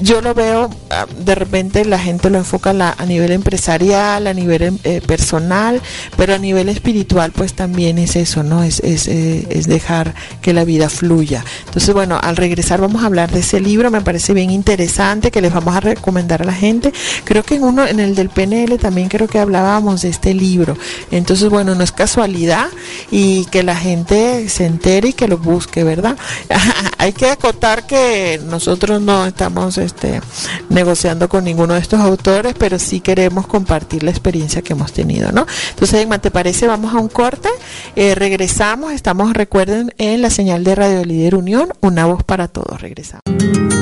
[0.00, 4.62] yo lo veo, ah, de repente la gente lo enfoca a, nivel empresarial, a nivel
[4.62, 5.80] em, eh, personal,
[6.16, 8.62] pero a nivel espiritual pues también es eso, ¿no?
[8.62, 11.44] Es, es, eh, es dejar que la vida fluya.
[11.66, 15.40] Entonces bueno, al regresar vamos a hablar de ese libro, me parece bien interesante que
[15.40, 16.92] les vamos a recomendar a la gente.
[17.24, 20.76] Creo que en uno, en el del PNL también creo que hablábamos de este libro.
[21.10, 22.66] Entonces bueno, no es casualidad
[23.10, 26.18] y que la gente se entere y que lo busque, ¿verdad?
[26.98, 30.20] Hay que acotar que nosotros no estamos este,
[30.68, 35.32] negociando con ninguno de estos autores, pero sí queremos compartir la experiencia que hemos tenido,
[35.32, 35.46] ¿no?
[35.70, 36.66] Entonces, Emma, ¿te parece?
[36.66, 37.48] Vamos a un corte,
[37.96, 42.80] eh, regresamos, estamos, recuerden, en la señal de Radio Líder Unión, una voz para todos,
[42.82, 43.73] regresamos.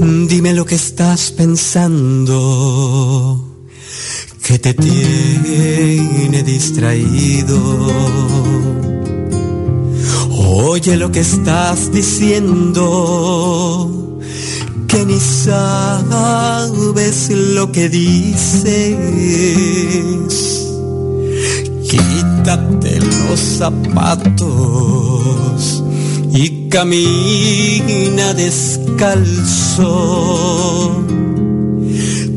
[0.00, 2.36] Dime lo que estás pensando,
[4.42, 7.58] que te tiene distraído.
[10.30, 12.84] Oye lo que estás diciendo
[14.86, 18.68] que ni sabes lo que dices.
[21.88, 24.38] Quítate los zapatos
[26.32, 29.84] y camina descalzo.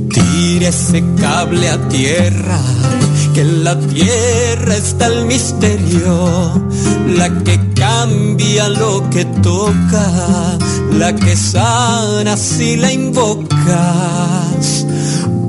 [0.09, 2.59] Tira ese cable a tierra,
[3.33, 6.53] que en la tierra está el misterio,
[7.15, 10.57] la que cambia lo que toca
[11.01, 14.85] la que sana si la invocas.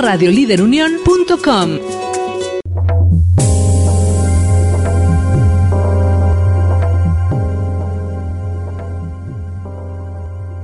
[0.00, 1.78] radioliderunión.com.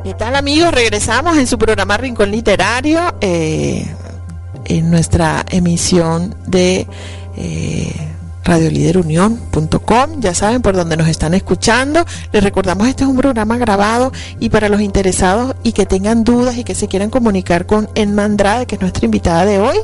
[0.05, 0.73] ¿Qué tal amigos?
[0.73, 3.87] Regresamos en su programa Rincón Literario, eh,
[4.65, 6.87] en nuestra emisión de
[8.47, 12.05] radioliderunión.com, ya saben por dónde nos están escuchando.
[12.33, 16.57] Les recordamos, este es un programa grabado y para los interesados y que tengan dudas
[16.57, 19.77] y que se quieran comunicar con Enma Andrade, que es nuestra invitada de hoy,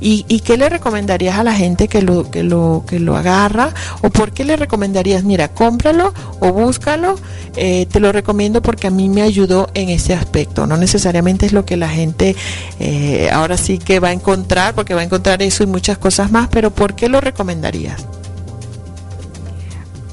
[0.00, 4.08] y, qué le recomendarías a la gente que lo, que, lo, que lo agarra o
[4.08, 7.16] por qué le recomendarías, mira, cómpralo o búscalo.
[7.56, 10.76] Eh, te lo recomiendo porque a mí me ayudó en ese aspecto, ¿no?
[10.88, 12.34] Necesariamente es lo que la gente
[12.80, 16.30] eh, ahora sí que va a encontrar, porque va a encontrar eso y muchas cosas
[16.30, 18.06] más, pero ¿por qué lo recomendarías?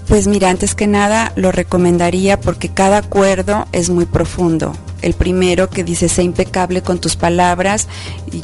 [0.10, 4.74] Pues mira, antes que nada lo recomendaría porque cada acuerdo es muy profundo.
[5.02, 7.88] El primero que dice, sé impecable con tus palabras.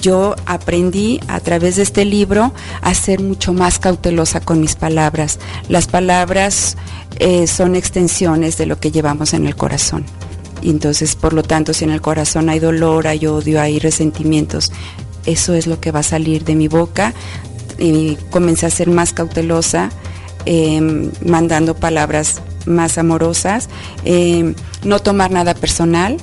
[0.02, 5.40] Yo aprendí a través de este libro a ser mucho más cautelosa con mis palabras.
[5.68, 6.78] Las palabras
[7.20, 10.06] eh, son extensiones de lo que llevamos en el corazón.
[10.62, 14.72] Y entonces, por lo tanto, si en el corazón hay dolor, hay odio, hay resentimientos,
[15.26, 17.14] eso es lo que va a salir de mi boca.
[17.78, 19.90] Y comencé a ser más cautelosa,
[20.46, 23.70] em, mandando palabras más amorosas,
[24.06, 24.54] em,
[24.84, 26.18] no tomar nada personal,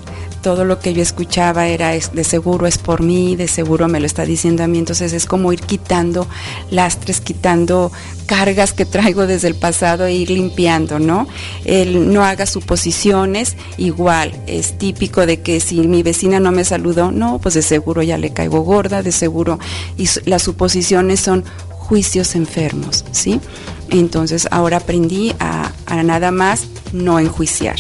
[0.49, 4.07] todo lo que yo escuchaba era de seguro es por mí, de seguro me lo
[4.07, 6.27] está diciendo a mí, entonces es como ir quitando
[6.71, 7.93] lastres, quitando
[8.25, 11.29] cargas que traigo desde el pasado e ir limpiando, ¿no?
[11.67, 17.13] El no haga suposiciones, igual, es típico de que si mi vecina no me saludó,
[17.13, 19.59] no, pues de seguro ya le caigo gorda, de seguro,
[19.99, 23.39] y las suposiciones son juicios enfermos, ¿sí?
[23.91, 25.73] Entonces ahora aprendí a
[26.05, 27.77] nada más no enjuiciar.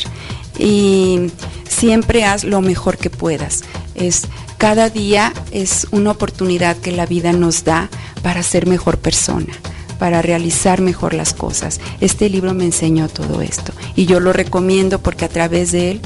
[0.58, 1.30] Y
[1.68, 3.62] siempre haz lo mejor que puedas.
[3.94, 4.26] Es
[4.58, 7.88] cada día es una oportunidad que la vida nos da
[8.22, 9.54] para ser mejor persona
[9.98, 11.80] para realizar mejor las cosas.
[12.00, 16.00] Este libro me enseñó todo esto y yo lo recomiendo porque a través de él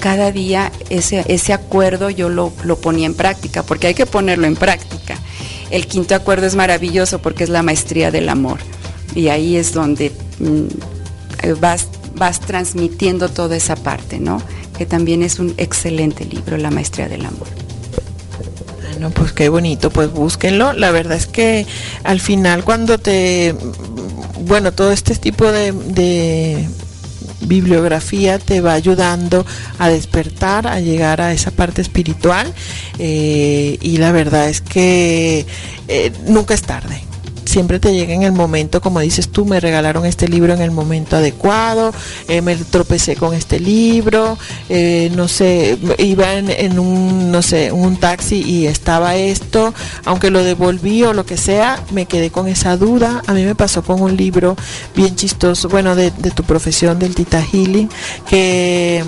[0.00, 4.46] cada día ese, ese acuerdo yo lo, lo ponía en práctica, porque hay que ponerlo
[4.46, 5.18] en práctica.
[5.70, 8.58] El quinto acuerdo es maravilloso porque es la maestría del amor
[9.14, 14.40] y ahí es donde mm, vas, vas transmitiendo toda esa parte, ¿no?
[14.76, 17.48] que también es un excelente libro, La Maestría del Amor.
[18.90, 20.72] Bueno, pues qué bonito, pues búsquenlo.
[20.72, 21.66] La verdad es que
[22.02, 23.54] al final cuando te,
[24.40, 26.68] bueno, todo este tipo de,
[27.40, 29.44] bibliografía te va ayudando
[29.78, 32.50] a despertar, a llegar a esa parte espiritual
[32.98, 35.44] eh, y la verdad es que
[35.88, 37.02] eh, nunca es tarde
[37.54, 40.72] siempre te llega en el momento, como dices tú, me regalaron este libro en el
[40.72, 41.94] momento adecuado,
[42.26, 44.36] eh, me tropecé con este libro,
[44.68, 49.72] eh, no sé, iba en, un, no sé, un taxi y estaba esto,
[50.04, 53.22] aunque lo devolví o lo que sea, me quedé con esa duda.
[53.28, 54.56] A mí me pasó con un libro
[54.96, 57.88] bien chistoso, bueno, de, de tu profesión, del Tita Healing,
[58.28, 59.04] que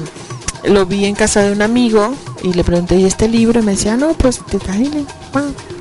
[0.67, 3.61] lo vi en casa de un amigo y le pregunté, ¿y este libro?
[3.61, 4.59] Y me decía, no, pues te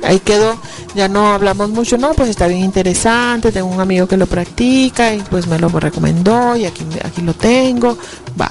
[0.02, 0.56] ahí quedó,
[0.94, 5.14] ya no hablamos mucho, no, pues está bien interesante, tengo un amigo que lo practica
[5.14, 7.96] y pues me lo recomendó y aquí, aquí lo tengo,
[8.40, 8.50] va.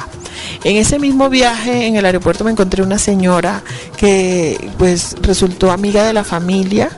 [0.64, 3.64] En ese mismo viaje en el aeropuerto me encontré una señora
[3.98, 6.90] que pues resultó amiga de la familia,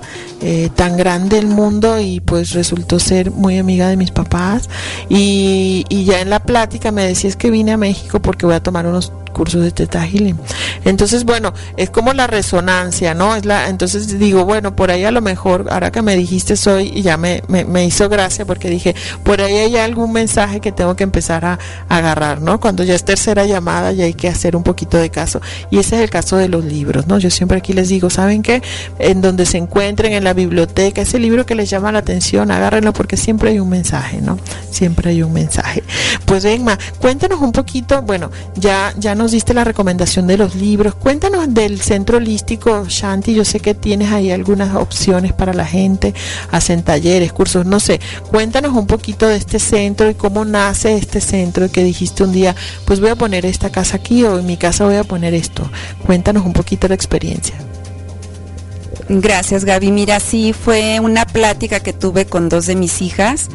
[0.42, 4.70] eh, tan grande el mundo y pues resultó ser muy amiga de mis papás
[5.10, 8.56] y, y ya en la plática me decía es que vine a México porque voy
[8.56, 10.38] a tomar unos cursos de Teta Healing.
[10.84, 13.36] Entonces, bueno, es como la resonancia, ¿no?
[13.36, 16.92] Es la, entonces digo, bueno, por ahí a lo mejor, ahora que me dijiste soy,
[16.96, 20.96] y ya me, me, hizo gracia porque dije, por ahí hay algún mensaje que tengo
[20.96, 22.60] que empezar a, agarrar, ¿no?
[22.60, 25.40] Cuando ya es tercera llamada ya hay que hacer un poquito de caso.
[25.70, 27.20] Y ese es el caso de los libros, ¿no?
[27.20, 28.64] Yo siempre aquí les digo, ¿saben qué?
[28.98, 32.92] En donde se encuentren, en la biblioteca, ese libro que les llama la atención, agárrenlo
[32.92, 34.38] porque siempre hay un mensaje, ¿no?
[34.70, 35.84] Siempre hay un mensaje.
[36.26, 40.96] Pues Emma, cuéntanos un poquito, bueno, ya, ya nos diste la recomendación de los libros,
[40.96, 46.14] cuéntanos del centro holístico Shanti, yo sé que tienes ahí algunas opciones para la gente,
[46.52, 51.22] hacen talleres, cursos, no sé, cuéntanos un poquito de este centro y cómo nace este
[51.22, 52.54] centro que dijiste un día,
[52.84, 55.72] pues voy a poner esta casa aquí o en mi casa voy a poner esto.
[56.06, 57.56] Cuéntanos un poquito la experiencia.
[59.10, 59.92] Gracias Gaby.
[59.92, 63.50] Mira, sí, fue una plática que tuve con dos de mis hijas.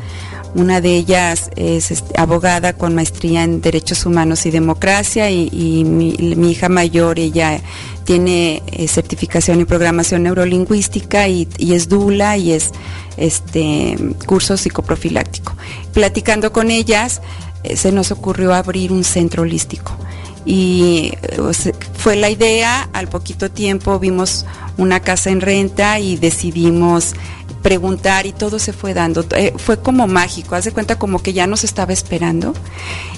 [0.54, 6.50] Una de ellas es este, abogada con maestría en Derechos Humanos y Democracia y, mi,
[6.50, 7.58] hija mayor, ella
[8.04, 12.70] tiene eh, certificación en programación neurolingüística y, es DULA y es
[13.16, 15.54] este curso psicoprofiláctico.
[15.94, 17.22] Platicando con ellas,
[17.62, 19.96] eh, se nos ocurrió abrir un centro holístico
[20.44, 24.44] y eh, fue la idea, al poquito tiempo vimos
[24.76, 27.14] una casa en renta y decidimos
[27.62, 29.24] preguntar y todo se fue dando.
[29.36, 32.54] Eh, fue como mágico, haz de cuenta como que ya nos estaba esperando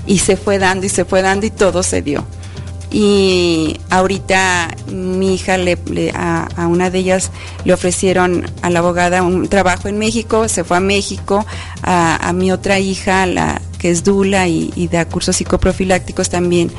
[0.07, 2.25] y se fue dando y se fue dando y todo se dio.
[2.91, 5.77] Y ahorita mi hija le,
[6.15, 7.33] a, una de ellas
[7.65, 11.45] le ofrecieron a la abogada un trabajo en México, se fue a México,
[11.83, 16.71] a, mi otra hija, la que es Dula y, da cursos psicoprofilácticos también,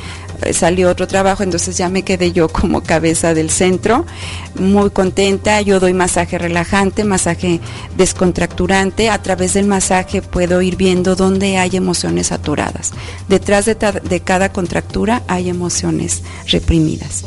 [0.42, 4.08] eh, salió otro trabajo, entonces ya me quedé yo como cabeza del centro,
[4.56, 7.60] muy contenta, yo doy masaje relajante, masaje
[7.96, 12.92] descontracturante, a través del masaje puedo ir viendo dónde hay emociones saturadas.
[13.30, 17.24] Detrás de, cada contractura hay emociones reprimidas.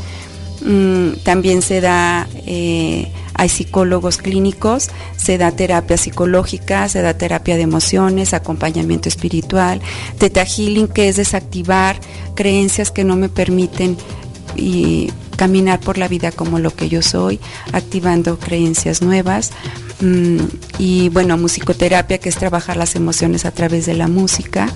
[0.61, 7.57] Mm, también se da eh, hay psicólogos clínicos, se da terapia psicológica, se da terapia
[7.57, 9.81] de emociones, acompañamiento espiritual,
[10.19, 12.01] teta healing, que es desactivar
[12.35, 13.97] creencias que no me permiten
[14.57, 17.39] y caminar por la vida como lo que yo soy,
[17.73, 19.53] activando creencias nuevas.
[20.01, 20.39] Mm,
[20.81, 24.69] y bueno, musicoterapia, que es trabajar las emociones a través de la música.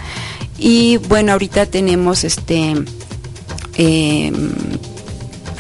[0.57, 2.75] Y bueno, ahorita tenemos este,
[3.75, 4.53] em,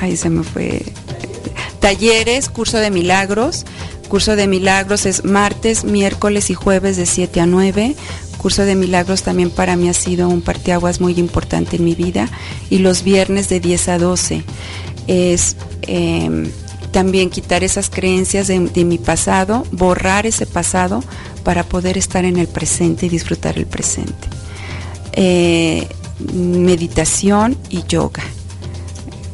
[0.02, 0.82] ahí se me fue,
[1.80, 3.64] Talleres, curso de milagros.
[4.08, 7.96] Curso de milagros es martes, miércoles y jueves de 7 a 9.
[8.38, 12.28] Curso de milagros también para mí ha sido un parteaguas muy importante en mi vida.
[12.70, 14.44] Y los viernes de 10 a 12
[15.08, 16.50] es em,
[16.92, 21.02] también quitar esas creencias de, mi pasado, borrar ese pasado
[21.42, 24.28] para poder estar en el presente y disfrutar el presente.
[25.14, 25.88] Eh,
[26.32, 28.22] meditación y yoga.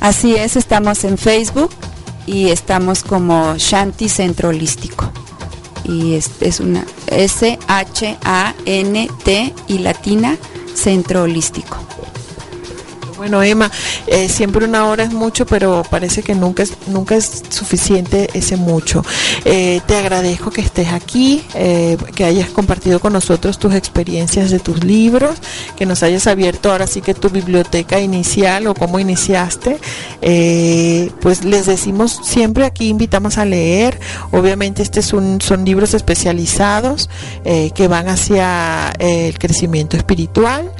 [0.00, 1.70] Así es, estamos en Facebook,
[2.28, 5.10] y estamos como Shanti Centro Holístico.
[5.84, 7.54] Y es, es una S-H-A-N-T
[9.68, 10.36] y latina
[10.74, 11.78] Centro Holístico.
[13.18, 13.68] Bueno, Emma,
[14.06, 18.56] eh, siempre una hora es mucho, pero parece que nunca es, nunca es suficiente ese
[18.56, 19.04] mucho.
[19.44, 24.60] Eh, te agradezco que estés aquí, eh, que hayas compartido con nosotros tus experiencias de
[24.60, 25.36] tus libros,
[25.76, 29.78] que nos hayas abierto ahora sí que tu biblioteca inicial o cómo iniciaste.
[31.20, 33.98] pues les decimos siempre aquí invitamos a leer.
[34.30, 37.10] Obviamente este son libros especializados
[37.42, 40.70] que van hacia el crecimiento espiritual.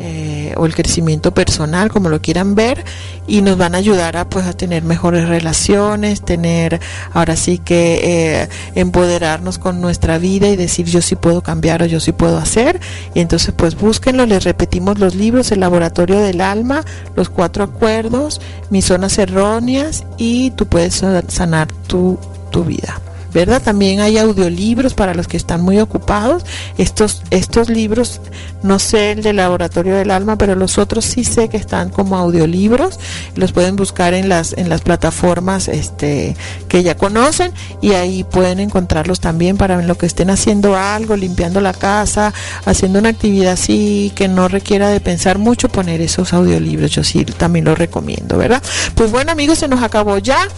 [0.00, 2.84] Eh, o el crecimiento personal, como lo quieran ver,
[3.26, 6.80] y nos van a ayudar a pues a tener mejores relaciones, tener
[7.12, 8.00] ahora sí que
[8.42, 12.38] eh, empoderarnos con nuestra vida y decir yo sí puedo cambiar o yo sí puedo
[12.38, 12.80] hacer.
[13.14, 16.84] Y entonces pues búsquenlo, les repetimos los libros, el laboratorio del alma,
[17.16, 18.40] los cuatro acuerdos,
[18.70, 22.18] mis zonas erróneas y tú puedes sanar tu,
[22.52, 23.00] tu vida.
[23.32, 23.62] ¿Verdad?
[23.62, 26.44] También hay audiolibros para los que están muy ocupados.
[26.78, 28.20] Estos, estos libros,
[28.62, 32.16] no sé el del Laboratorio del Alma, pero los otros sí sé que están como
[32.16, 32.98] audiolibros.
[33.36, 36.36] Los pueden buscar en las, en las plataformas este,
[36.68, 41.60] que ya conocen y ahí pueden encontrarlos también para lo que estén haciendo algo, limpiando
[41.60, 42.32] la casa,
[42.64, 46.90] haciendo una actividad así que no requiera de pensar mucho, poner esos audiolibros.
[46.90, 48.62] Yo sí también los recomiendo, ¿verdad?
[48.94, 50.48] Pues bueno amigos, se nos acabó ya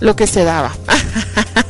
[0.00, 0.72] lo que se daba.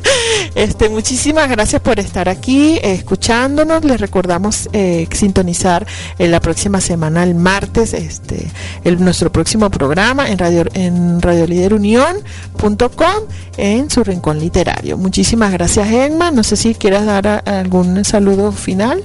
[0.58, 3.84] Este, muchísimas gracias por estar aquí eh, escuchándonos.
[3.84, 5.86] Les recordamos eh, sintonizar
[6.18, 8.50] en la próxima semana, el martes, este,
[8.98, 13.22] nuestro próximo programa en radio en radioliderunión.com
[13.56, 14.98] en su rincón literario.
[14.98, 16.32] Muchísimas gracias, Emma.
[16.32, 19.04] No sé si quieras dar algún saludo final.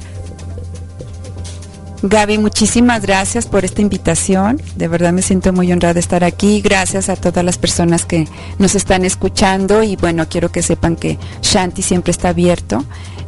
[2.06, 4.62] Gaby, muchísimas gracias por esta invitación.
[4.76, 6.60] De verdad me siento muy honrada de estar aquí.
[6.60, 8.28] Gracias a todas las personas que
[8.60, 12.84] nos están escuchando y bueno, quiero que sepan que Shanti siempre está abierto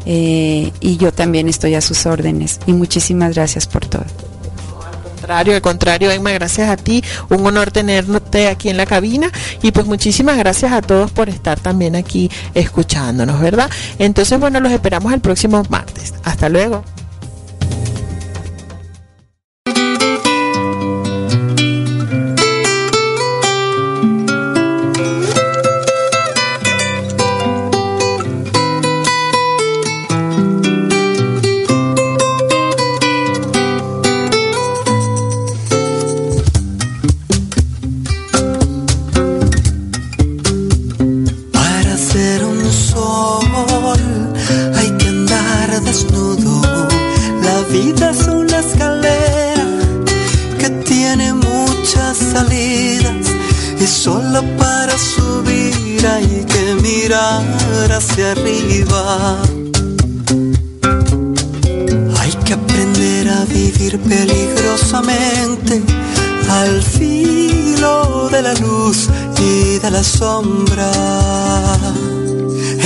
[0.05, 2.59] eh, y yo también estoy a sus órdenes.
[2.67, 4.03] Y muchísimas gracias por todo.
[4.03, 7.01] Al contrario, al contrario, Emma, gracias a ti.
[7.29, 11.57] Un honor tenerte aquí en la cabina y pues muchísimas gracias a todos por estar
[11.61, 13.69] también aquí escuchándonos, ¿verdad?
[13.99, 16.13] Entonces, bueno, los esperamos el próximo martes.
[16.25, 16.83] Hasta luego.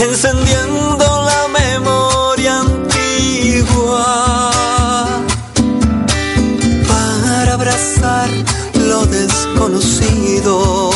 [0.03, 4.05] Encendiendo la memoria antigua
[6.87, 8.29] para abrazar
[8.75, 10.91] lo desconocido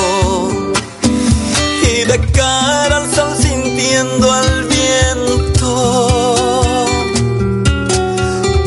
[1.83, 5.69] y de cara al sol sintiendo al viento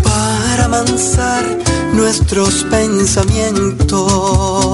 [0.02, 1.44] para amansar
[1.92, 4.65] nuestros pensamientos.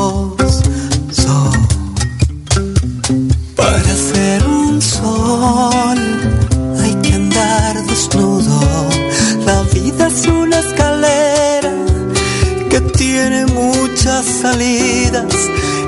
[14.24, 15.34] Salidas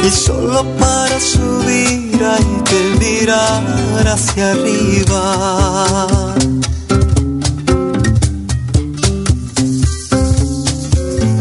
[0.07, 6.35] y solo para subir hay que mirar hacia arriba.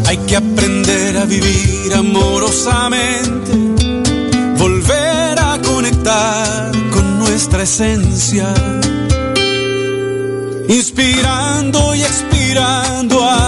[0.06, 3.52] Hay que aprender a vivir amorosamente,
[4.58, 8.54] volver a conectar con nuestra esencia,
[10.68, 13.43] inspirando y expirando aliento,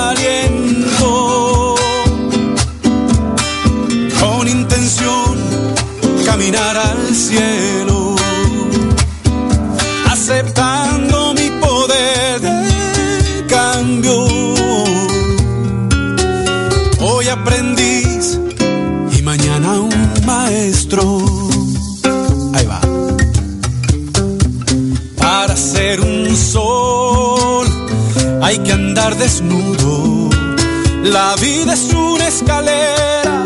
[31.13, 33.45] La vida es una escalera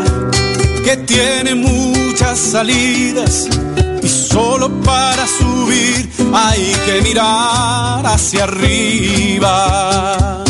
[0.83, 3.47] que tiene muchas salidas
[4.01, 10.43] y solo para subir hay que mirar hacia arriba.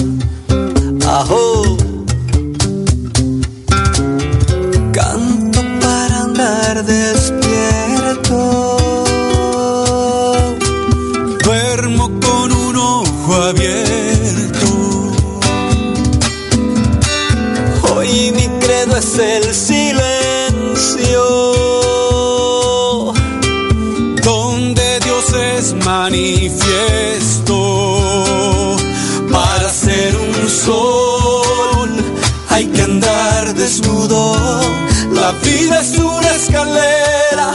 [35.31, 37.53] La vida es una escalera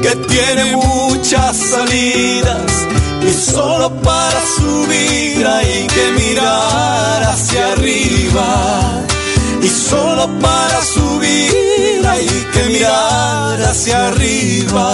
[0.00, 2.72] que tiene muchas salidas
[3.22, 9.02] y solo para subir hay que mirar hacia arriba.
[9.62, 14.86] Y solo para subir hay que mirar hacia arriba.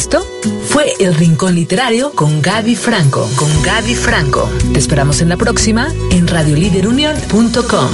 [0.00, 0.26] Esto
[0.70, 3.28] fue El Rincón Literario con Gaby Franco.
[3.36, 4.48] Con Gaby Franco.
[4.72, 7.90] Te esperamos en la próxima en radioliderunión.com.